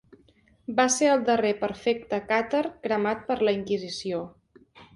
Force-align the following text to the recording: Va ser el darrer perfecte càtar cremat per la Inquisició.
Va 0.79 0.85
ser 0.93 1.09
el 1.15 1.21
darrer 1.27 1.51
perfecte 1.59 2.21
càtar 2.33 2.63
cremat 2.87 3.23
per 3.31 3.41
la 3.47 3.57
Inquisició. 3.61 4.27